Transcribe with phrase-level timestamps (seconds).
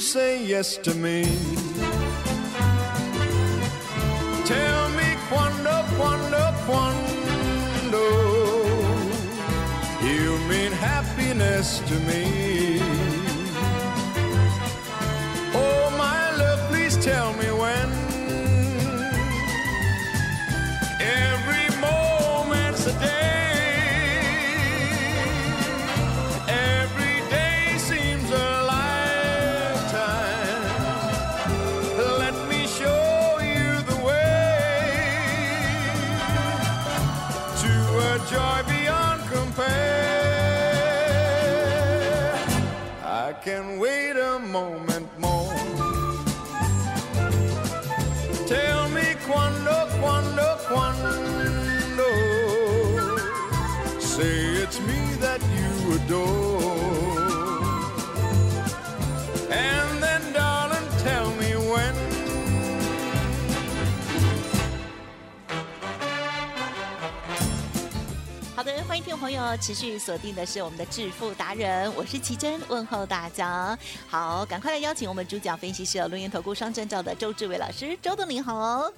[0.00, 1.24] say yes to me?
[4.46, 8.02] Tell me quando, quando, quando
[10.02, 12.59] you mean happiness to me.
[56.10, 56.60] You adore.
[59.50, 61.94] And then, darling, tell me when.
[68.56, 73.78] 好的，欢迎听众朋友持续锁定的是我们的致富达人，我是奇珍，问候大家。
[74.08, 78.92] 好，赶快来邀请我们主讲分析师录音投顾双证照的周志伟老师，周董您好哦。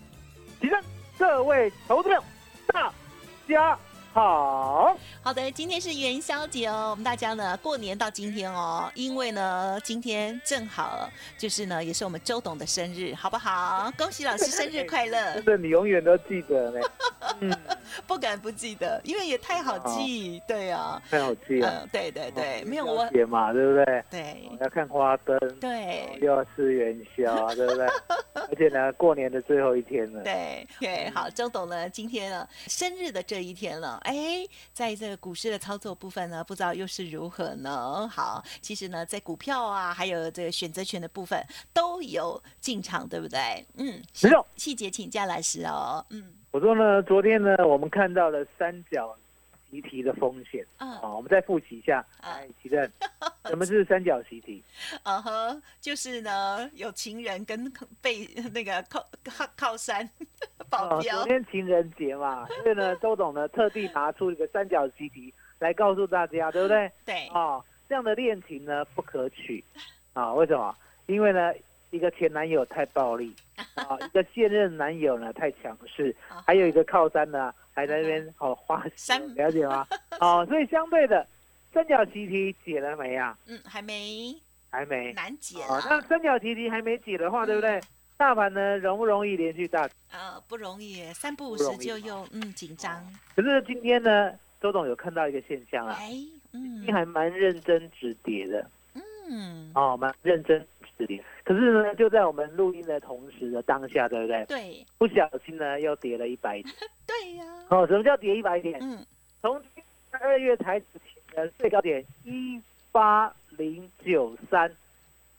[0.60, 0.80] 提升
[1.18, 2.22] 各位投资者，
[2.68, 2.92] 大
[3.48, 3.78] 家
[4.12, 4.96] 好。
[5.22, 11.08] 好的，今天是元宵节哦，我们大家呢过年到今天哦，因为呢今天正好
[11.38, 13.90] 就是呢也是我们周董的生日，好不好？
[13.96, 15.44] 恭喜老师生日快乐真！
[15.44, 16.80] 的，你永远都记得呢。
[17.40, 17.56] 嗯，
[18.06, 21.82] 不敢不记得，因为也太好记，对啊，太好记了。
[21.82, 24.04] 嗯，对对对，没有我，节嘛，对不对？
[24.10, 27.86] 对要看花灯，对又要吃元宵， 对不对？
[28.34, 30.22] 而且呢，过年的最后一天了。
[30.24, 38.08] 对对，好，周董呢今天呢生日的这一天了，哎，在这个股市的操作部分呢，不知道又是如何呢？
[38.08, 41.42] 好，其实呢在股票啊，还有这个选择权的部分
[41.72, 43.38] 都有进场，对不对？
[43.76, 46.04] 嗯，没错细节请教老师哦。
[46.10, 49.16] 嗯我说呢，昨天呢，我们看到了三角
[49.72, 52.04] 习题的风险嗯啊，我们再复习一下。
[52.20, 52.78] 啊哎，奇正，
[53.48, 54.62] 什么是三角习题？
[55.02, 57.72] 啊哈，就是呢有情人跟
[58.02, 60.08] 被那个靠靠靠山
[60.68, 66.92] 保哦，镖昨，天情人节嘛， 所以呢，周董呢特地拿出一个三角习题来告诉大家，对不对？
[67.06, 69.64] 对，哦，这样的恋情呢不可取
[70.12, 70.34] 啊？
[70.34, 70.76] 为什么？
[71.06, 71.52] 因为呢，
[71.90, 73.34] 一个前男友太暴力
[73.74, 76.14] 啊，一个现任男友呢太强势，
[76.46, 79.86] 还有一个靠山呢还在那边哦花心山，了解吗？
[80.20, 81.26] 哦，所以相对的
[81.72, 83.36] 三角习题解了没啊？
[83.46, 84.34] 嗯，还没
[84.70, 85.12] 还没。
[85.12, 87.80] 难解哦，那啊，三角习题还没解的话，对不对？
[88.16, 89.88] 大盘呢容不容易连续大？
[90.12, 93.04] 呃，不容易，三不五时就又嗯紧张，
[93.34, 96.10] 可是今天呢，周总有看到一个现象啊，哎，
[96.52, 98.64] 今嗯还蛮认真止跌的。
[99.28, 100.64] 嗯，哦，蛮认真
[100.98, 101.22] 止跌。
[101.52, 104.42] 可是呢，就在我们录音的同时的当下，对不对？
[104.46, 106.74] 对不小心呢，又跌了一百点。
[107.06, 108.78] 对呀，哦，什么叫跌一百点？
[108.80, 109.04] 嗯，
[109.42, 109.62] 从
[110.12, 112.58] 二月台指期的最高点一
[112.90, 114.74] 八零九三，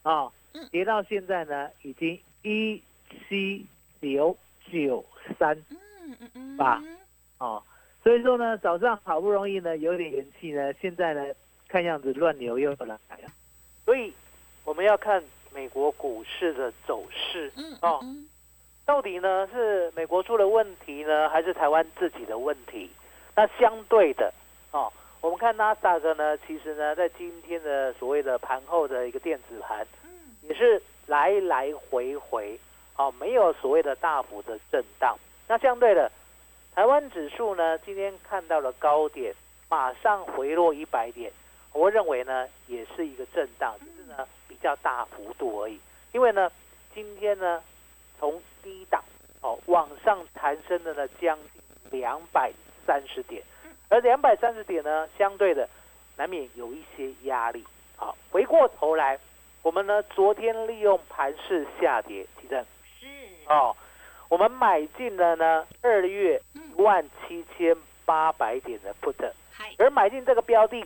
[0.04, 2.80] 啊嗯，跌到现在呢，已经一
[3.28, 3.66] 七
[4.00, 4.38] 九
[4.72, 5.04] 九
[5.40, 6.80] 三嗯嗯嗯，吧
[7.40, 7.64] 哦。
[8.04, 11.26] 所以说呢，早上好不容易呢有点元气呢，现在呢
[11.68, 13.00] 看样子乱流又来了。
[13.84, 14.14] 所以
[14.64, 15.24] 我们要看
[15.54, 17.52] 美国股市的走势。
[17.56, 18.28] 嗯哦嗯
[18.86, 22.90] 到底呢是美国出了问题呢，还是台湾自己的问题？
[23.34, 24.34] 那相对的
[24.72, 24.92] 哦，
[25.22, 29.88] 我们看纳斯达克呢，其实呢在今天的所谓的盘后的一个电子盘，
[30.42, 32.60] 也是来来回回
[32.98, 35.18] 哦，没有所谓的大幅的震荡。
[35.48, 36.12] 那相对的，
[36.76, 39.34] 台湾指数呢今天看到了高点，
[39.70, 41.32] 马上回落一百点，
[41.72, 43.74] 我认为呢也是一个震荡，
[44.64, 45.80] 较大幅度而已。
[46.12, 46.52] 因为呢
[46.96, 47.62] 今天呢
[48.20, 49.04] 从低档
[49.42, 51.62] 哦往上弹升的呢将近
[51.92, 52.52] 两百
[52.88, 53.44] 三十点，
[53.90, 55.70] 而两百三十点呢，相对的
[56.18, 57.64] 难免有一些压力。
[57.96, 59.20] 好，回过头来，
[59.62, 62.66] 我们呢昨天利用盘势下跌，提振。
[63.00, 63.08] 是。
[63.48, 63.76] 哦，
[64.30, 67.76] 我们买进了呢二月一万七千
[68.06, 69.32] 八百点的 put，
[69.78, 70.84] 而买进这个标的，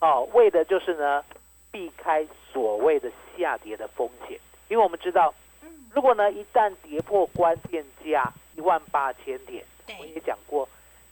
[0.00, 1.24] 哦，为的就是呢
[1.70, 9.64] 避开所谓的下跌的风险，因为我们知道，嗯，如果呢一旦跌破关键价一万八千点，
[9.98, 10.68] 我也，讲过，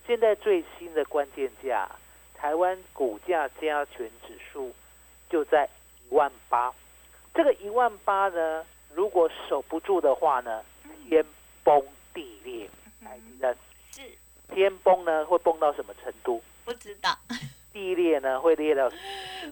[0.06, 1.90] 现在最新的关键价，
[2.36, 4.72] 台湾股价加权指数
[5.28, 5.68] 就在
[6.08, 6.72] 一万八。
[7.34, 8.64] 这个一万八呢，
[8.94, 10.64] 如果守不住的话呢，
[11.08, 11.24] 天
[11.64, 11.84] 崩
[12.14, 12.70] 地裂。
[13.90, 14.00] 是。
[14.54, 16.40] 天崩呢会崩到什么程度？
[16.64, 17.10] 不知道，
[17.72, 18.88] 地裂呢会裂到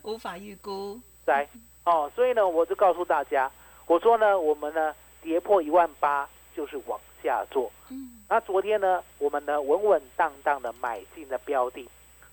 [0.05, 1.49] 无法预估，灾
[1.85, 2.11] 哦。
[2.15, 3.51] 所以呢，我就告诉大家，
[3.87, 7.71] 我说呢，我们呢跌破一万八就是往下做。
[7.91, 11.89] 嗯，那昨天呢，我们呢稳稳当当的买进的标的，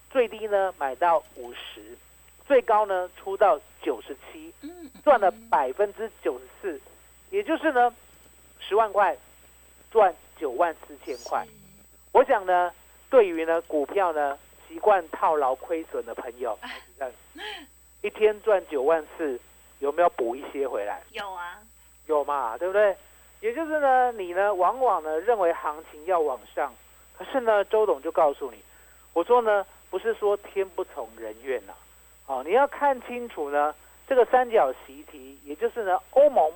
[0.10, 1.98] 最低呢买到五十，
[2.46, 6.82] 最高呢出到九十七，嗯，赚了百分之九十四，
[7.30, 7.94] 也就是呢
[8.60, 9.18] 十万块
[9.92, 11.46] 赚九万四千块。
[12.12, 12.72] 我想呢，
[13.10, 16.58] 对于呢股票呢习惯套牢亏损的朋友，
[18.08, 19.38] 一天赚九万四，
[19.80, 21.02] 有没有补一些回来？
[21.12, 21.60] 有啊，
[22.06, 22.96] 有嘛，对不对？
[23.42, 26.74] 也就是呢，你呢往往呢认为行情要往上，
[27.18, 28.64] 可是呢，周董就告诉你，
[29.12, 31.74] 我说呢，不是说天不从人愿呐、
[32.28, 33.76] 哦，你要看清楚呢
[34.08, 36.50] 这个三角习题，也就是呢欧盟、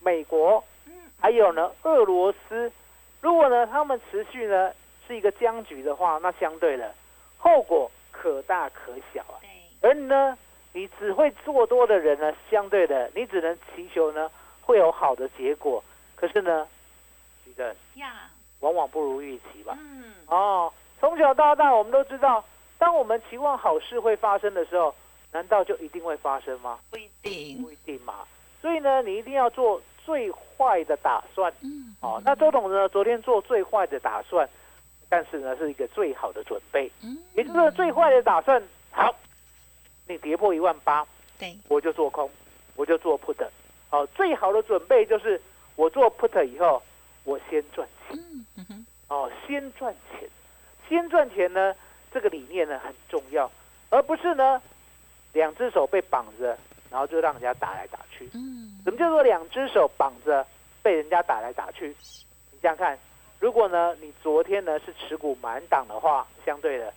[0.00, 2.72] 美国嗯，还有呢俄罗斯，
[3.20, 4.72] 如果呢他们持续呢
[5.06, 6.94] 是一个僵局的话，那相对的
[7.36, 9.36] 后果可大可小啊。
[9.42, 10.38] 对，而呢，
[10.72, 14.30] 你只会做多的人呢，相对的，你只能祈求呢
[14.60, 15.82] 会有好的结果。
[16.14, 16.66] 可是呢，
[17.44, 18.30] 举证呀，
[18.60, 19.76] 往往不如预期吧。
[19.78, 22.44] 嗯，哦，从小到大我们都知道，
[22.78, 24.94] 当我们期望好事会发生的时候，
[25.32, 26.78] 难道就一定会发生吗？
[26.90, 28.26] 不一定不，一定嘛。
[28.60, 31.52] 所以呢，你一定要做最坏的打算。
[31.62, 34.48] 嗯，哦，那周董呢，昨天做最坏的打算，
[35.08, 38.62] 但是呢，是一个最好的准备，嗯，也就是最坏的打算。
[38.92, 39.12] 好，
[40.12, 41.06] 你跌破一万八，
[41.38, 42.30] 对，我就做空，
[42.76, 43.42] 我就做 put。
[43.88, 45.40] 好，最好的准备就是
[45.74, 46.82] 我做 put 以后，
[47.24, 48.18] 我先赚钱。
[48.18, 50.28] 嗯嗯哼，哦，先赚钱，
[50.88, 51.74] 先赚钱呢，
[52.12, 53.50] 这个理念呢很重要，
[53.88, 54.60] 而不是呢
[55.32, 56.56] 两只手被绑着，
[56.90, 58.28] 然后就让人家打来打去。
[58.34, 60.46] 嗯，什么叫做两只手绑着
[60.82, 61.88] 被人家打来打去？
[62.50, 62.98] 你想想看，
[63.40, 66.92] 如果呢你昨天呢是持股满档的话，相对的，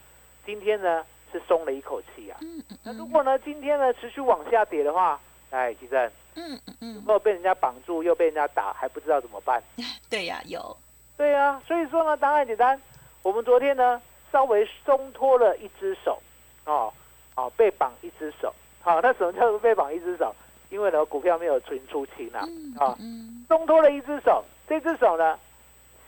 [0.45, 1.05] 今天呢
[1.39, 2.37] 是松了一口气啊。
[2.41, 5.99] 嗯那如果呢今天呢持续往下跌的话，哎，吉正
[6.35, 9.61] 嗯嗯有嗯，没有被人家绑住，又被人家打，还不知道怎么办？
[10.09, 10.75] 对呀，有，
[11.17, 12.79] 对啊，所以说呢，答案简单。
[13.21, 14.01] 我们昨天呢
[14.31, 16.21] 稍微松脱了一只手，
[16.65, 16.93] 哦，
[17.35, 18.53] 哦，被绑一只手。
[18.81, 20.33] 好、 那什么叫做被绑一只手？
[20.69, 25.37] 因为呢股票没有存出清啊，嗯啊、嗯，松脱了一只手，这只手呢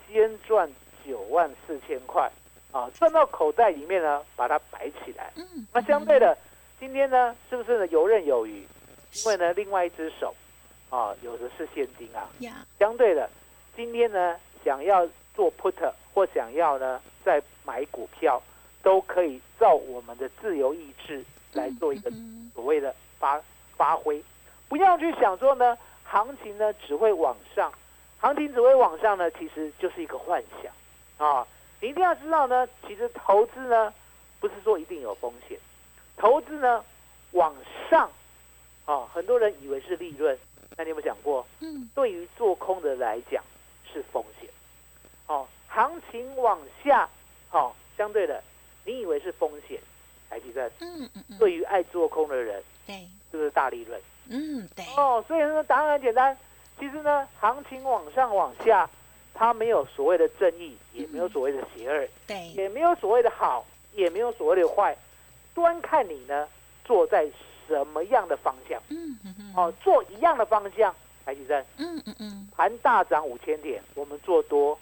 [0.08, 0.70] 先赚
[1.06, 2.30] 九万四千块，
[2.78, 5.32] 啊，赚到口袋里面呢，把它摆起来。
[5.36, 6.38] 嗯，那相对的，
[6.80, 8.64] 今天呢是不是呢游刃有余？
[9.14, 10.36] 因为呢另外一只手，
[10.92, 12.30] 啊，有的是现金啊。
[12.42, 13.28] 呀，相对的，
[13.76, 18.40] 今天呢想要做 put 或想要呢再买股票，
[18.84, 23.42] 都可以照我们的自由意志来做一个嗯所谓的发
[23.76, 24.24] 发挥，
[24.70, 27.74] 不要去想说呢行情呢只会往上，
[28.20, 30.72] 行情只会往上呢，其实就是一个幻想
[31.28, 31.48] 啊！
[31.80, 33.94] 你一定要知道呢，其实投资呢
[34.40, 35.58] 不是说一定有风险，
[36.16, 36.84] 投资呢
[37.32, 37.56] 往
[37.90, 38.10] 上
[38.86, 40.38] 啊，很多人以为是利润，
[40.76, 41.46] 那你有没有想过？
[41.60, 43.44] 嗯对于做空的来讲
[43.92, 44.50] 是风险。
[45.28, 47.08] 哦，行情往下，
[47.52, 48.42] 哦，相对的，
[48.86, 49.80] 你以为是风险，
[50.30, 52.96] 台积电嗯嗯嗯，对于爱做空的人对，
[53.30, 54.02] 是不是大利润？
[54.30, 56.36] 嗯对，哦，所以呢，答案很简单。
[56.80, 58.90] 其实呢，行情往上往下，
[59.38, 63.64] 它没有所谓的正义，也没有所谓的邪恶，对，也没有所谓的好，
[63.94, 64.98] 也没有所谓的坏，
[65.54, 66.48] 端看你呢
[66.84, 67.30] 坐在
[67.68, 68.82] 什么样的方向。
[68.90, 74.78] 嗯嗯嗯，哦，做一样的方向，台积电嗯嗯嗯盘大涨五千点，我们做多，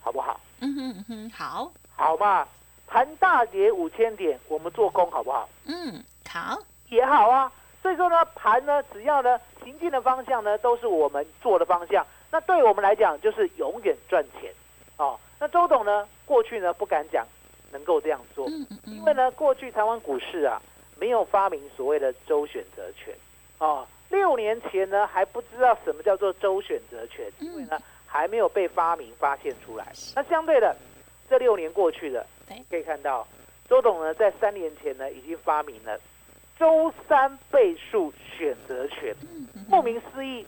[0.00, 0.40] 好不好？
[0.60, 2.46] 嗯哼嗯哼，好，好嘛，
[2.86, 5.48] 盘大跌五千点，我们做空好不好？
[5.66, 6.56] 嗯好，
[6.90, 7.50] 也好啊。
[7.82, 12.04] 所以说呢，盘呢，只要呢行进的方向呢，都是我们做的方向，
[12.36, 14.52] 那对我们来讲就是永远赚钱
[14.98, 15.18] 哦。
[15.40, 17.26] 那周董呢，过去呢不敢讲
[17.72, 18.46] 能够这样做，
[18.84, 20.60] 因为呢，过去台湾股市啊
[21.00, 23.14] 没有发明所谓的周选择权
[23.56, 23.86] 哦。
[24.10, 29.90] 六年前呢还不知道什么叫做周选择权，因为呢还没有被发明发现出来。
[30.14, 30.76] 那相对的，
[31.30, 32.26] 这六年过去了，
[32.68, 33.26] 可以看到
[33.66, 35.98] 周董呢在三年前呢已经发明了
[36.58, 40.46] 周三倍数选择权，嗯嗯顾名思义，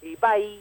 [0.00, 0.58] 礼拜一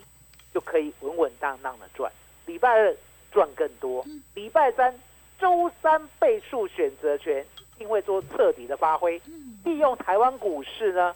[0.56, 2.10] 就可以稳稳当当的赚，
[2.46, 2.96] 礼拜二
[3.30, 4.98] 赚更多嗯，礼拜三
[5.38, 7.46] 周三倍数选择权
[7.76, 11.14] 一定会做彻底的发挥，嗯利用台湾股市呢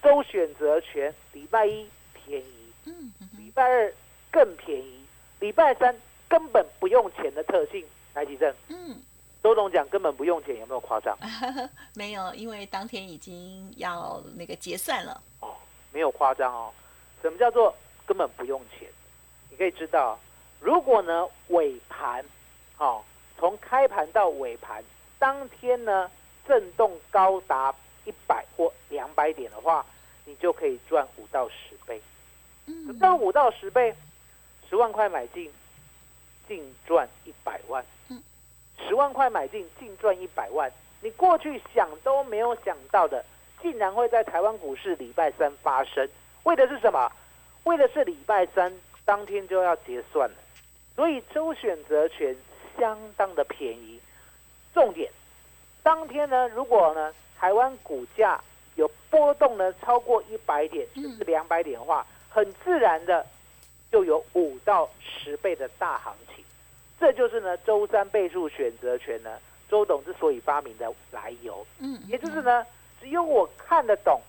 [0.00, 2.72] 周选择权，礼拜一便宜，
[3.36, 3.92] 礼拜二
[4.30, 5.04] 更便宜，
[5.40, 5.92] 礼拜三
[6.28, 8.54] 根本不用钱的特性，来举证。
[8.68, 8.96] 嗯，
[9.42, 11.18] 周董讲根本不用钱，有没有夸张？
[11.96, 15.20] 没有，因为当天已经要那个结算了。
[15.40, 15.56] 哦，
[15.92, 16.72] 没有夸张哦。
[17.22, 17.74] 什么叫做
[18.06, 18.88] 根本不用钱？
[19.50, 20.18] 你可以知道，
[20.60, 22.24] 如果呢尾盘，
[22.78, 23.02] 哦，
[23.38, 24.82] 从开盘到尾盘
[25.18, 26.10] 当天呢
[26.46, 29.84] 震动高达一百或两百点的话，
[30.24, 32.00] 你就可以赚五到十倍。
[32.66, 33.94] 嗯赚五到十倍？
[34.68, 35.50] 十万块买进，
[36.48, 38.22] 净赚一百万嗯。
[38.86, 40.70] 十万块买进，净赚一百万。
[41.00, 43.24] 你过去想都没有想到的，
[43.62, 46.08] 竟然会在台湾股市礼拜三发生。
[46.42, 47.10] 为的是什么？
[47.66, 48.72] 为的是礼拜三
[49.04, 50.36] 当天就要结算了，
[50.94, 52.34] 所以周选择权
[52.78, 54.00] 相当的便宜。
[54.72, 55.10] 重点，
[55.82, 58.40] 当天呢，如果呢台湾股价
[58.76, 63.26] 有波动呢超过一百点嗯甚至两百点的话，很自然的
[63.90, 66.44] 就有五到十倍的大行情。
[67.00, 71.66] 这就是呢周三倍数选择权呢，周董之所以发明的来由。
[71.80, 72.64] 嗯，也就是呢，
[73.00, 74.20] 只有我看得懂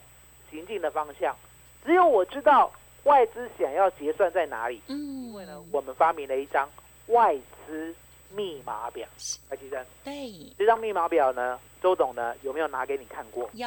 [0.50, 1.36] 行进的方向，
[1.84, 2.72] 只有我知道
[3.08, 4.82] 外资想要结算在哪里。
[4.88, 6.68] 嗯，因为呢，我们发明了一张
[7.06, 7.34] 外
[7.66, 7.94] 资
[8.30, 9.08] 密码表，
[9.48, 9.84] 来记生。
[10.04, 10.12] 对。
[10.58, 13.48] 这张密码表呢，周董呢有没有拿给你看过？
[13.54, 13.66] 有。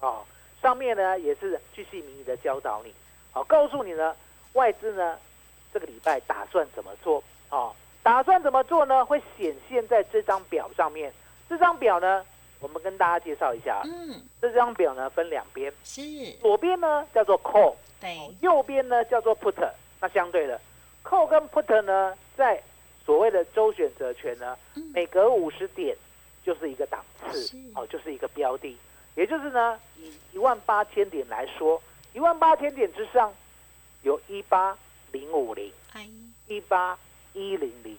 [0.00, 0.24] 哦，
[0.60, 2.92] 上面呢也是巨细靡遗的教导你，
[3.30, 4.14] 好、告诉你呢
[4.54, 5.16] 外资呢
[5.72, 7.22] 这个礼拜打算怎么做？
[7.50, 9.04] 哦，打算怎么做呢？
[9.04, 11.12] 会显现在这张表上面。
[11.48, 12.24] 这张表呢，
[12.58, 14.20] 我们跟大家介绍一下，嗯。
[14.40, 16.02] 这张表呢分两边，是。
[16.40, 19.54] 左边呢叫做 call，对右边呢叫做 put。
[20.00, 20.60] 那相对的
[21.02, 22.62] ，call 跟 put 呢，在
[23.04, 25.96] 所谓的周选择权呢，嗯每隔五十点
[26.44, 28.76] 就是一个档次，哦，就是一个标的。
[29.14, 33.32] 也就是呢，以一万八千点来说，一万八千点之上
[34.02, 34.76] 有一八
[35.12, 36.06] 零五零、哎
[36.46, 36.98] 一八
[37.32, 37.96] 一零零、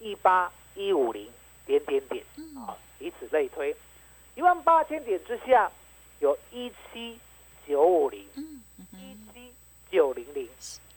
[0.00, 1.28] 一八一五零
[1.66, 2.24] 点点点
[2.98, 3.76] 以此类推。
[4.34, 5.70] 一万八千点之下
[6.20, 7.18] 有一七
[7.68, 8.62] 九五零、嗯
[9.90, 10.48] 九零零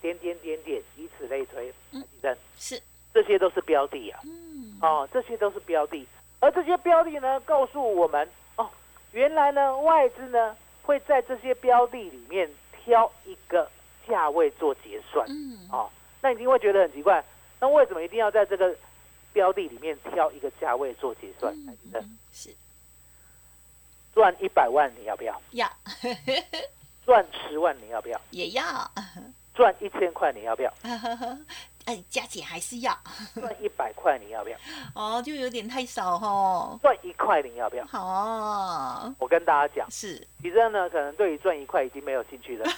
[0.01, 1.74] 点点点点，以此类推。
[1.91, 2.03] 嗯
[2.58, 2.81] 是
[3.13, 4.19] 这些都是标的啊。
[4.24, 6.08] 嗯哦，这些都是标的，
[6.39, 8.69] 而这些标的呢，告诉我们哦，
[9.12, 13.69] 原来呢，外资呢会在这些标的里面挑一个
[14.08, 15.25] 价位做结算。
[15.29, 15.89] 嗯哦，
[16.22, 17.24] 那你一定会觉得很奇怪，
[17.60, 18.75] 那为什么一定要在这个
[19.34, 21.53] 标的里面挑一个价位做结算？
[21.93, 22.53] 嗯是
[24.13, 25.41] 赚一百万你要不要？
[25.51, 25.67] 要
[27.10, 28.22] 赚十万你要不要？
[28.30, 28.63] 也要，
[29.56, 30.72] 赚一千块你要不要？
[31.86, 32.96] 哎加起还是要
[33.34, 34.58] 赚一百块你要不要？
[34.94, 36.78] 哦，就有点太少哦。
[36.84, 37.86] 赚一块你要不要？
[37.88, 39.89] 好哦，我跟大家讲。
[39.89, 42.70] 是其实呢，可能对于赚一块已经没有兴趣了。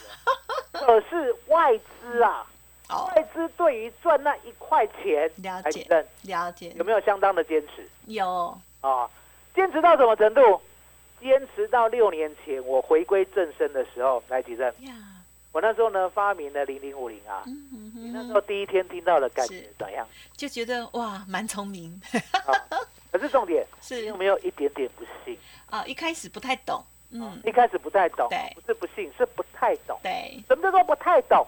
[0.71, 2.47] 可是外资啊，
[2.87, 5.85] 哦，外资对于赚那一块钱，了解
[6.21, 9.09] 了解有没有相当的坚持有啊？
[9.53, 10.61] 坚持到什么程度？
[11.21, 14.67] 坚持到六年前我回归正身的时候，来举证。
[14.79, 14.93] 呀，
[15.51, 20.07] 我那时候呢发明了零零五零啊，你那时嗯候第一天听到的感觉怎样？
[20.35, 22.01] 就觉得哇，蛮聪明，
[22.31, 22.51] 啊，
[23.11, 24.01] 可是重点， 是。
[24.01, 25.37] 你有没有一点点不信？
[25.69, 29.99] 啊，一开始不太懂，嗯，一开始不太懂对，不是不信，是不太懂。
[30.01, 31.45] 对，什么叫做不太懂？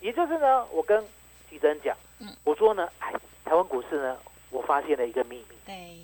[0.00, 1.02] 也就是呢，我跟
[1.48, 2.28] 吉珍讲，嗯。
[2.44, 3.12] 我说呢，哎，
[3.44, 4.18] 台湾股市呢，
[4.50, 5.96] 我发现了一个秘密，对，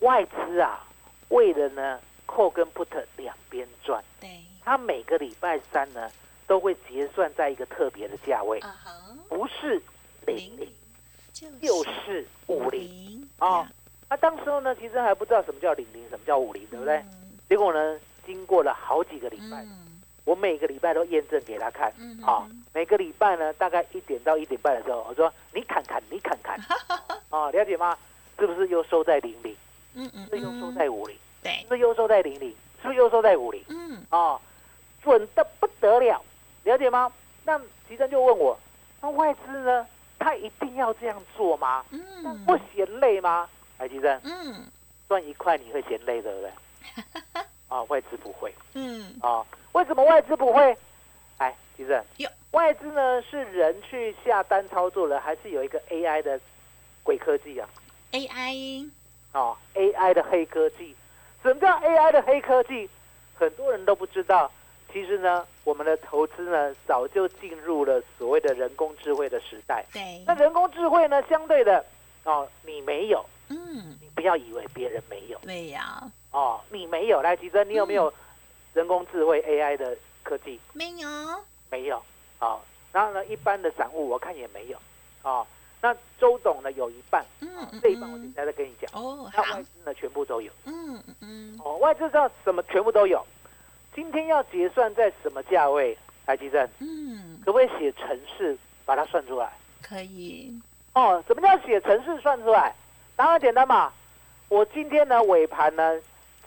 [0.00, 0.84] 外资啊，
[1.28, 6.10] 为了呢扣跟 put 两边赚，对，它每个礼拜三呢
[6.46, 8.60] 都会结算在一个特别的价位，
[9.28, 9.80] 不是
[10.26, 10.68] 零零，
[11.32, 12.80] 就就是五零。
[12.82, 13.66] 零哦，
[14.08, 17.04] 那当时候呢，其实还不知道什么叫零零，什么叫五零，对不对？
[17.48, 21.92] 结果呢，经过了好几个礼拜，嗯我每个礼拜都验证给他看。
[21.98, 26.58] 嗯啊、每个礼拜呢，大概一点到一点半的时候，我说你看看，你看看，
[27.30, 27.96] 啊、了解吗？
[28.36, 29.56] 是不是又收在零零？
[29.94, 31.15] 嗯嗯是又收在五零？
[31.76, 32.48] 对是，不是又收在零零？
[32.82, 33.62] 是不是又收在五零？
[33.68, 34.40] 嗯啊，
[35.02, 36.22] 准的不得了，
[36.64, 37.12] 了解吗？
[37.44, 38.58] 那吉生就问我，
[39.00, 39.86] 那外资呢？
[40.18, 41.84] 他一定要这样做吗？
[41.90, 43.48] 那嗯不嫌累吗？
[43.78, 44.66] 哎，吉生嗯
[45.08, 46.50] 赚一块你会嫌累，对不对？
[47.68, 50.76] 啊，外资不会嗯啊，为什么外资不会？
[51.38, 56.40] 哎，吉生哟，外资呢是人去下单操作了，还是有一个 AI 的
[57.02, 57.68] 鬼科技啊
[58.12, 58.88] ？AI
[59.32, 60.94] 哦，AI 的黑科技。
[61.46, 62.90] 什么叫 AI 的黑科技？
[63.38, 64.50] 很多人都不知道。
[64.92, 69.84] 其实呢，我们的投资呢，早就进入了所谓的人工智慧的时代。
[69.92, 71.84] 对，那人工智慧呢，相对的
[72.24, 77.22] 哦，你没有，嗯，你不要以为别人没有对呀，哦，你没有。
[77.22, 78.12] 来，吉珍，你有没有
[78.74, 80.58] 人工智慧 AI 的科技？
[80.72, 81.08] 没有，
[81.70, 82.02] 没有
[82.40, 82.60] 哦。
[82.92, 84.78] 然后呢，一般的散户我看也没有
[85.22, 85.46] 啊。
[85.80, 88.90] 那周董呢，有一半，嗯嗯这一半我嗯等一下再跟你讲。
[89.00, 91.76] 哦，那好外，资呢，全部都有嗯嗯嗯，哦。
[91.76, 93.24] 外资知道什么全部都有。
[93.94, 95.96] 今天要结算在什么价位？
[96.26, 99.52] 来，吉珍，嗯，可不可以写程式把它算出来？
[99.80, 100.52] 可以，
[100.94, 102.74] 哦，什么叫写程式算出来？
[103.14, 103.92] 当然简单嘛。
[104.48, 106.00] 我今天呢尾盘呢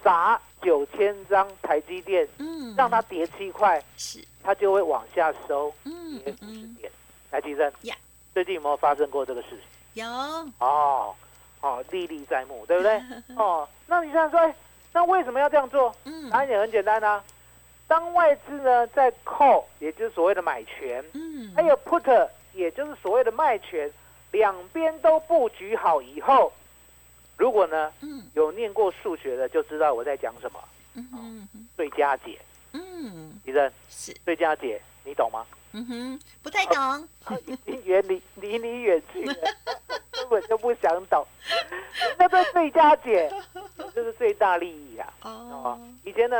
[0.03, 6.91] 砸九千张台积电，嗯，让它跌七块，是，它就会往下收嗯跌五十嗯嗯，点。
[7.31, 7.95] 来，吉珍呀，
[8.39, 10.01] 最近有没有发生过这个事情？
[10.05, 10.07] 有，
[10.59, 11.13] 哦，
[11.59, 13.01] 哦，历历在目，对不对？
[13.35, 14.55] 哦，那你想说，哎
[14.93, 15.93] 那为什么要这样做？
[16.05, 17.21] 嗯答案也很简单啊。
[17.85, 23.91] 当外资呢在 call，也就是所谓的买权，嗯，还有 put，也就是所谓的卖权，
[24.31, 26.49] 两边都布局好以后，
[27.35, 30.59] 如果呢嗯有念过数学的就知道我在讲什么。
[30.93, 32.39] 嗯哼嗯最佳解，
[32.71, 35.45] 嗯，医生，是，最佳解，你懂吗？
[35.71, 39.35] 嗯哼，不太懂，啊已经远离离你远去了，
[40.11, 41.25] 根本就不想懂。
[42.17, 43.31] 那个最佳解
[43.93, 45.13] 就是最大利益啊！
[45.21, 45.29] 哦
[45.63, 46.37] 哦，，以前呢，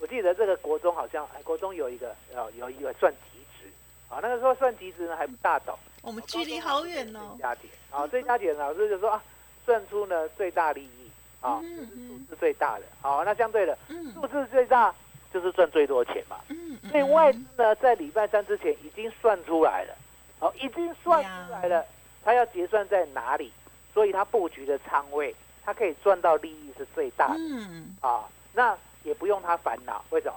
[0.00, 3.70] 我记得这个国中好像，哎，国中有一个呃有一个算极值
[4.08, 5.78] 啊，那个时候算极值呢还不大懂。
[6.02, 7.60] 我们距离好远哦最，佳解
[7.90, 9.22] 啊，最佳解老师就说啊，
[9.64, 11.10] 算出呢最大利益
[11.40, 12.84] 啊，嗯数嗯字最大的。
[13.00, 14.94] 好，那相对的嗯数字最大
[15.38, 16.36] 就是赚最多钱嘛。
[16.48, 19.94] 嗯，所以外资呢，在礼拜三之前已经算出来了，
[20.40, 21.84] 好，已经算出来了，
[22.24, 23.52] 他要结算在哪里，
[23.94, 27.34] 所以他布局的仓位，他可以赚到利益是最大的。
[27.38, 27.96] 嗯。
[28.00, 28.28] 啊。
[28.52, 30.34] 那也不用他烦恼，为什么？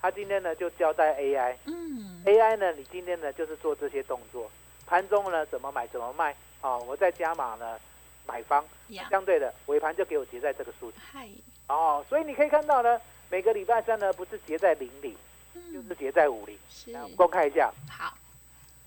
[0.00, 2.58] 他今天呢就交代 AI，AI 嗯。
[2.58, 4.50] 呢，你今天呢就是做这些动作，
[4.84, 7.78] 盘中呢怎么买怎么卖啊，我在加码呢
[8.26, 10.96] 买方，呀，相对的尾盘就给我结在这个数字。
[11.00, 11.28] 嗨，
[11.68, 13.00] 哦，所以你可以看到呢，
[13.32, 15.16] 每个礼拜三呢不是结在零零，
[15.54, 16.54] 就是嗯结在五零。
[16.68, 16.92] 是。
[16.92, 18.14] 来我们公开一下，好，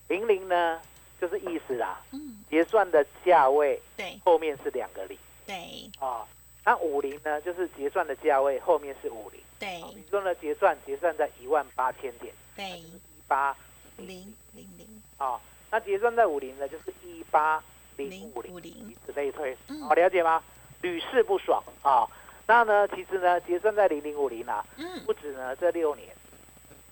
[0.08, 0.80] 零零呢
[1.20, 2.44] 就是意思啦，嗯。
[2.48, 4.22] 结算的价位对。
[4.24, 5.90] 后面是两个零对。
[6.00, 6.24] 啊。
[6.64, 9.82] 那五零呢就是结算的价位后面是五零，对。
[9.96, 12.94] 比如说呢结算结算在一万八千点，对，一
[13.28, 13.58] 八
[13.98, 17.64] 零零零啊，那结算在五零呢就是一八
[17.98, 19.82] 零零五零，以，此类推，嗯。
[19.86, 20.44] 好了解吗？
[20.84, 22.06] 屡试不爽啊。
[22.48, 24.86] 那呢，其实呢，结算在零零五零啊，嗯。
[25.06, 26.10] 不止呢这六年，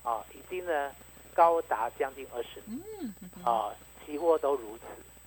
[0.04, 0.92] 啊，已经呢
[1.34, 2.80] 高达将近二十年。
[3.02, 3.14] 嗯
[3.44, 3.70] 啊，
[4.06, 4.84] 期货都如此，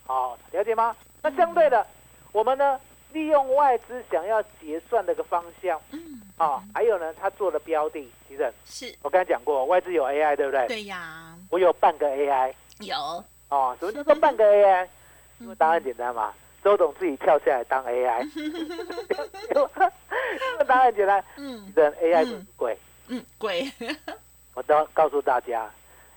[0.07, 0.97] 好、了解吗？
[1.23, 1.87] 那相对的，
[2.33, 2.81] 我们呢
[3.12, 10.67] 利用外资想要结算的一个方向嗯啊，还有呢，他做的标的，其实是，我刚才讲过，外资有 AI 对不对？
[10.67, 12.97] 对呀，我有半个 AI 有，
[13.49, 14.89] 哦，什么叫做半个 AI？
[15.39, 16.33] 因为答案简单嘛，
[16.66, 19.62] 周董自己跳下来当 AI，因
[20.59, 21.72] 为答案简单，嗯。
[21.76, 22.79] 人 AI 贵不贵？
[23.07, 23.72] 嗯贵，
[24.55, 25.70] 我都告诉大家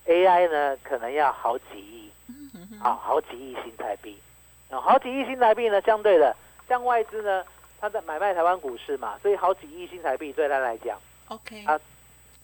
[0.08, 2.12] ，AI 呢可能要好几亿。
[2.28, 4.20] 嗯啊，好几亿新台币，
[4.72, 6.36] 啊，好几亿新台币呢，相对的，
[6.68, 7.46] 像外资呢，
[7.80, 11.80] 他在买卖台湾股市嘛，所以好几亿新台币对他来讲，，OK，啊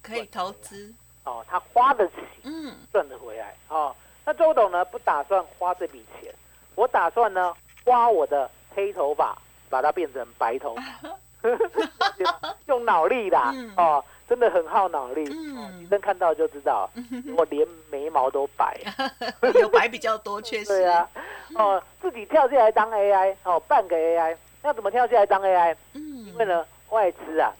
[0.03, 2.13] 可以投资，哦，他花得起，
[2.43, 2.71] 嗯。
[2.93, 6.31] 赚得回来，哦，那周董呢不打算花这笔钱，
[6.75, 7.51] 我打算呢
[7.85, 9.37] 花我的黑头发，
[9.69, 10.75] 把它变成白头。
[10.75, 11.17] 发，
[12.65, 13.71] 用脑力啦，嗯。
[13.77, 15.57] 哦，真的很耗脑力，嗯。
[15.57, 16.89] 哦，你真看到就知道，
[17.37, 18.77] 我连眉毛都白。
[19.61, 21.07] 有白比较多，确实，对啊，
[21.55, 25.75] 哦，自己跳下来当 AI，哦，半个 AI，那怎么跳下来当 AI？
[25.93, 27.53] 嗯，因为呢，外资啊，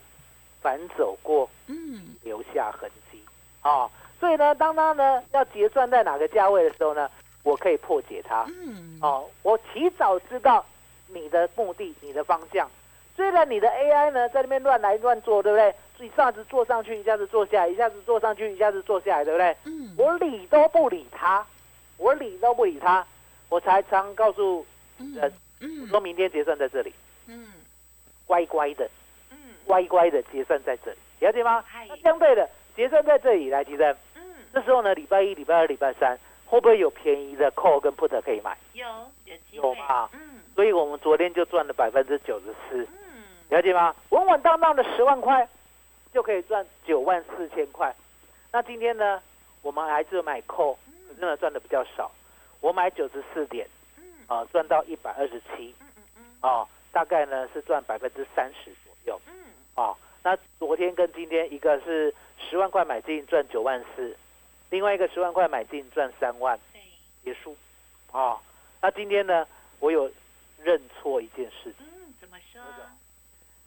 [0.60, 2.02] 反走过，嗯。
[2.22, 3.22] 留下痕迹，
[3.62, 7.08] 哦，所以呢，当他呢要结算在哪个价位的时候呢，
[7.46, 8.98] 我可以破解它，嗯。
[9.00, 10.64] 哦，我提早知道
[11.06, 12.68] 你的目的、你的方向。
[13.14, 16.06] 虽然你的 AI 呢在那边乱来乱做，对不对？
[16.06, 19.56] 一下子坐上去，一下子坐下来，一下子坐上去，一下子坐下来，对不对？
[19.64, 21.46] 嗯，我理都不理他，
[21.98, 23.06] 我理都不理他，
[23.48, 24.66] 我才常告诉
[24.98, 25.86] 人嗯。
[25.86, 26.92] 说明天结算在这里，
[27.28, 27.46] 嗯。
[28.26, 28.90] 乖乖的，
[29.30, 29.38] 嗯。
[29.64, 31.64] 乖乖的结算在这里，了解吗？
[31.88, 34.22] 那相对的结算在这里来提升，嗯。
[34.52, 38.56] 这时候呢，礼拜一、礼拜二、礼拜三会不会有便宜的 call 跟 put 可以买？
[38.72, 38.86] 有
[39.24, 40.08] 有机有嘛？
[40.12, 43.94] 嗯所以我们昨天就赚了百分之九十四，嗯了解吗？
[44.08, 45.46] 稳稳当当的十万块
[46.12, 47.94] 就可以赚九万四千块。
[48.50, 49.20] 那今天呢，
[49.60, 50.76] 我们还是买 call，
[51.08, 52.10] 可是呢赚的比较少，
[52.60, 53.68] 我买九十四点。
[53.98, 59.20] 嗯啊，赚到一百二十七，嗯嗯哦，大概呢是赚百分之三十左右。
[59.26, 59.34] 嗯，
[59.74, 64.16] 啊，那昨天跟今天一个是十万块买进赚九万四，
[64.70, 66.80] 另外一个十万块买进赚三万，对，
[67.24, 67.56] 结束。
[68.12, 68.38] 哦，
[68.80, 69.46] 那今天呢，
[69.80, 70.10] 我有
[70.62, 72.62] 认错一件事情，嗯，怎么说？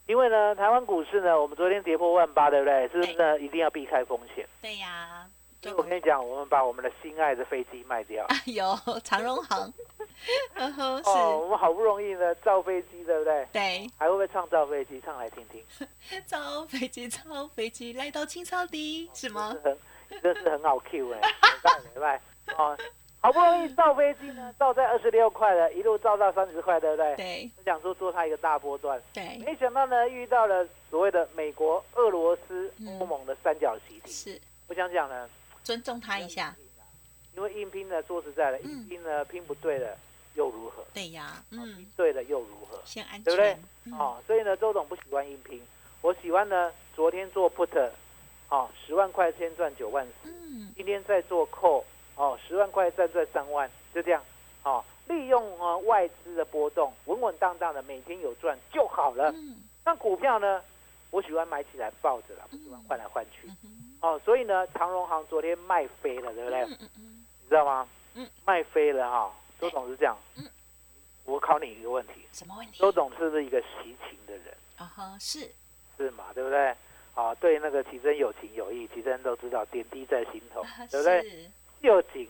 [0.08, 2.88] 因为呢，台湾股市呢，我们昨天跌破万八，对不对？
[2.90, 3.40] 是不是呢？
[3.40, 4.44] 一定要避开风险。
[4.60, 5.30] 对呀，
[5.62, 8.26] 所以我跟你讲，我们把我们的心爱的飞机卖掉。
[8.48, 9.72] 有长荣行，
[10.58, 13.48] 哦，是，我们好不容易呢造飞机，对不对？
[13.54, 15.00] 对，还会不会唱造飞机？
[15.06, 15.64] 唱来听听。
[16.26, 19.56] 造飞机，造飞机，来到青草地，是吗？
[19.64, 19.78] 很，
[20.22, 22.22] 真是很好 Q 哎、没办没办
[22.58, 22.78] 哦，
[23.22, 27.16] 好不容易造飞机呢，造在二十六块了，一路造到三十块，对不对？
[27.16, 27.52] 对。
[27.58, 33.00] 我想说做它一个大波段，对，没想到呢遇到了所谓的美国、俄罗斯、嗯。
[33.00, 34.12] 欧盟的三角习题。
[34.12, 34.42] 是。
[34.68, 35.30] 我想讲呢，
[35.64, 36.56] 尊重他一下，
[37.36, 38.70] 因为硬拼呢，说实在的，嗯。
[38.70, 39.98] 硬拼呢拼不对了
[40.36, 40.86] 又如何？
[40.94, 42.80] 对呀，嗯，对了又如何？
[42.86, 43.58] 先安对不对？
[43.98, 45.62] 哦，所以呢，周总不喜欢硬拼，
[46.02, 47.90] 我喜欢呢，昨天做 put，
[48.50, 51.84] 哦，十万块先赚九万四，嗯，今天再做 call，
[52.16, 54.24] 哦，十万块再赚三万，就这样，
[54.64, 59.32] 哦，利用啊外资的波动，稳稳当当的每天有赚就好了。
[59.32, 60.62] 嗯那股票呢，
[61.10, 63.48] 我喜欢买起来抱着了，不喜欢换来换去。
[63.64, 66.62] 嗯哦，所以呢，长荣行昨天卖飞了，对不对？
[66.62, 67.88] 嗯嗯嗯，你知道吗？
[68.14, 70.16] 嗯，卖飞了哈、周总是这样。
[70.36, 70.46] 嗯，
[71.26, 72.78] 我考你一个问题，什么问题？
[72.80, 74.56] 周总是不是一个喜情的人？
[74.78, 75.50] 啊哈，是，
[75.98, 76.26] 是嘛？
[76.36, 76.76] 对不对？
[77.20, 81.22] 啊，对那个奇珍有情有义，奇珍都知道，点滴在心头，啊对不对？
[81.22, 81.50] 是
[81.82, 82.28] 有情，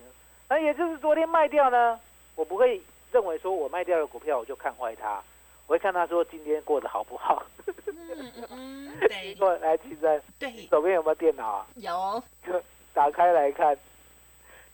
[0.47, 1.99] 那也就是昨天卖掉呢，
[2.35, 5.21] 我不会认为说我卖掉了股票我就看坏它，
[5.67, 7.43] 我会看他说今天过得好不好。
[7.85, 11.67] 嗯嗯嗯，对果来，奇珍，对，手边有没有电脑啊？
[11.75, 12.23] 有，
[12.93, 13.77] 打开来看，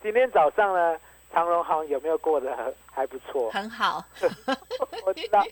[0.01, 0.97] 今天早上呢，
[1.33, 3.49] 长荣行有没有过得很还不错？
[3.51, 4.03] 很好，
[5.05, 5.43] 我知道，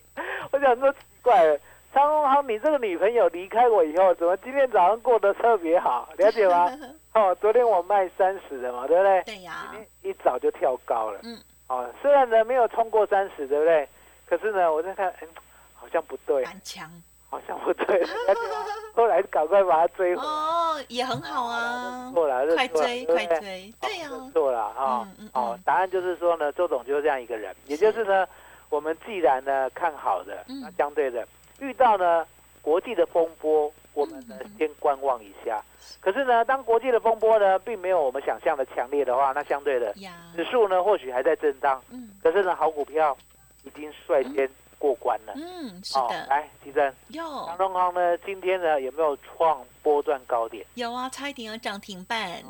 [0.52, 1.60] 我想说奇怪了，
[1.94, 6.10] 长荣行，你这个女朋友离开我以后，怎么今天早上过得特别好？
[6.18, 6.70] 了解吗？
[7.14, 9.22] 哦，昨天我卖三十的嘛，对不对？
[9.24, 11.20] 对呀今，天一早就跳高了。
[11.24, 13.88] 嗯，哦，虽然呢没有冲过三十，对不对？
[14.26, 15.28] 可是呢，我在看，嗯，
[15.76, 16.90] 好像不对，蛮强
[17.30, 18.04] 好像不对？
[18.96, 20.28] 后来赶快把它追回来。
[20.28, 25.30] 哦，也很好啊，错了，认快追快追，对呀，认错了啊嗯嗯！
[25.34, 28.28] 哦嗯，答案就是说呢，周总就是这样一个人，也就是呢，
[28.70, 31.28] 我们既然呢看好的，嗯那相对的
[31.64, 32.26] 遇到呢
[32.62, 35.64] 国际的风波，我们呢先观望一下。
[36.00, 39.94] 可是呢，当国际的风波呢并没有我们想象的强烈的话，那相对的，
[40.36, 42.10] 指数呢或许还在震荡，嗯。
[42.22, 43.18] 可是呢好股票
[43.64, 45.34] 已经率先过关了。
[45.36, 50.66] 嗯，是哦，的，来，吉珍，有长荣行呢今天呢有没有创波段高点？
[50.76, 52.44] 有啊，差一点要涨停板，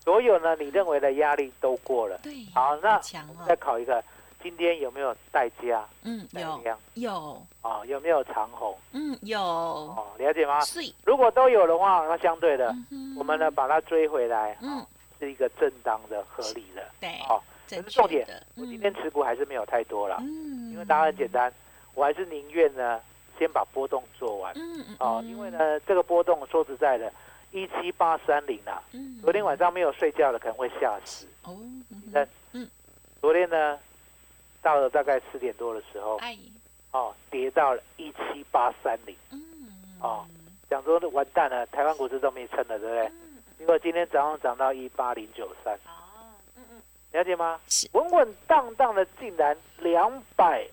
[0.00, 2.18] 所有呢你认为的压力都过了。
[2.22, 2.98] 对，好，那
[3.46, 4.02] 再哦，考一个，
[4.44, 6.60] 今天有没有代加、嗯，带有
[6.92, 7.80] 有，啊？
[7.86, 8.76] 有没有长虹？
[8.92, 10.60] 嗯有，哦，了解吗？
[10.60, 14.80] 是，如果都有的话，那相对的，嗯我们呢把它追回来，嗯。
[14.80, 14.86] 哦，
[15.18, 16.86] 是一个正当的、合理的。
[17.00, 18.26] 对，哦，正可是重点
[18.56, 21.50] 我今天持股还是没有太多了，嗯，因为答案很简单，
[21.94, 23.00] 我还是宁愿呢
[23.38, 24.52] 先把波动做完。
[24.56, 27.10] 嗯，嗯哦，嗯因为，呢这个波动说实在的，
[27.50, 31.26] 一七八三零啊，嗯昨天晚上没有睡觉的可能会吓死。
[31.44, 31.56] 哦，
[31.90, 32.68] 嗯那嗯。
[33.22, 33.78] 昨天呢，
[34.64, 36.36] 到了大概四点多的时候，哎，
[36.90, 39.38] 哦，跌到了一七八三零，嗯，
[40.00, 40.26] 哦
[40.70, 43.06] 想说完蛋了，台湾股市都没撑了，对不对？
[43.08, 47.60] 嗯，结果今天早上涨到一八零九三，哦，嗯嗯，了解吗？
[47.68, 50.66] 是，稳稳当当的，竟然两百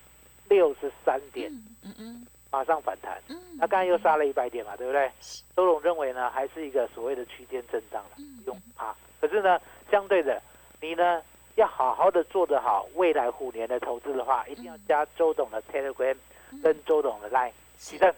[0.48, 2.28] 六十三点，嗯嗯嗯。
[2.54, 3.18] 马上反弹。
[3.30, 5.10] 嗯，那刚才又杀了一百点嘛，对不对？
[5.56, 8.94] 周总认为呢，还是一个所谓的区间震荡了，嗯不用怕。
[9.22, 9.58] 可是呢，
[9.90, 10.42] 相对的，
[10.82, 11.22] 你呢
[11.62, 16.15] 要好好的做得好未来虎年的投资的话，一定要加周董的 Telegram
[16.63, 17.52] 跟周董的 Line。
[17.78, 18.13] 是奇正，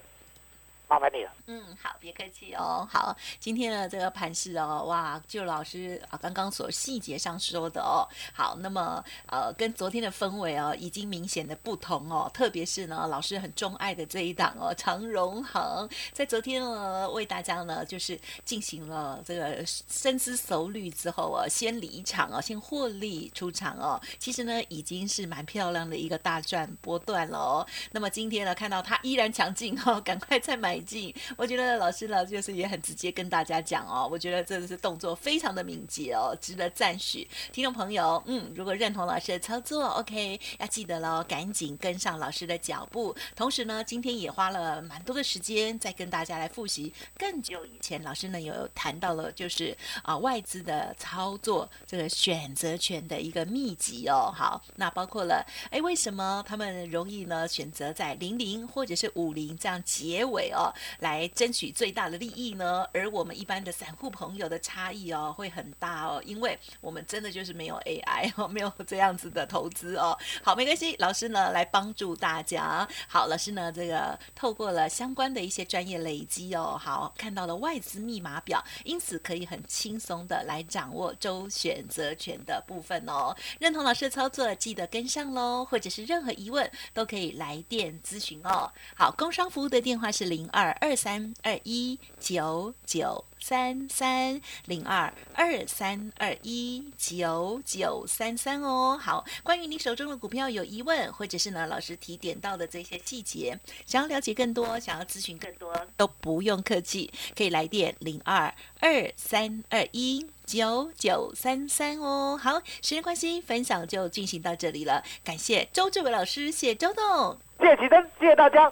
[0.88, 1.32] 麻烦你了。
[1.48, 2.88] 嗯，好，别客气哦。
[2.91, 27.67] 好，今天的这个盘势哦，哇，就老师啊刚刚所细节上说的哦，好，那么呃，跟昨天的氛围哦，已经明显的不同哦，特别是呢，老师很钟爱的这一档哦，长荣恒，在昨天呢，为大家呢就是进行了这个深思熟虑之后啊，先离场哦，先获利出场哦，其实呢，已经是蛮漂亮的一个大赚波段了哦。
[27.91, 31.14] 那么今天呢，看到它依然强劲哦，赶快再买买进。
[31.38, 37.28] 我觉得老师呢，就是也很直接跟大家讲哦，我觉得这是动作非常的敏捷哦，值得赞许。
[37.52, 43.16] 听众朋友，嗯，如果认同老师的操作，OK，要记得喽，赶紧跟上老师的脚步。
[43.36, 54.34] 同时呢，今天也花了蛮多的时间，再跟大家来复习更久以前老师呢有谈到了，就是啊外资的操作这个选择权的一个秘籍哦。
[54.36, 60.62] 好，那包括了，哎，为什么他们容易呢选择在零零或者是五零这样结尾哦，
[60.99, 62.86] 来争取最大的利益呢？
[62.93, 70.17] 而我们一般的散户朋友的差异哦会很大哦，因为我们真的就是没有 AI 哦，没有这样子的投资哦。
[70.43, 72.88] 好，没关系，老师呢来帮助大家。
[73.08, 83.36] 好，老师呢这个透过了相关的一些专业累积哦，好看到了外资密码表，因此可以很轻松的来掌握周选择权的部分哦。
[83.60, 88.71] 认同老师的操作，记得跟上喽，或者是任何疑问都可以来电咨询哦。
[88.95, 93.26] 好，工商服务的电话是零二二三二一九九。
[93.44, 108.46] 三三零二二三二一九九三三哦，好，关于你手中的股票有疑问，或者是呢老师提点到的这些细节，想要了解更多，想要咨询更多，都不用客气，可以来电零二
[108.80, 112.39] 二三二一九九三三哦。
[112.42, 118.72] 好，时间关系，分享就进行到这里了，感谢周志伟老师，谢周董，谢谢启灯，谢谢大家，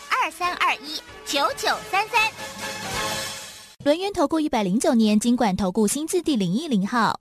[0.11, 2.31] 二三二一九九三三。
[3.83, 7.19] 轮源投顾一百零九年金管投顾新字第零一零号。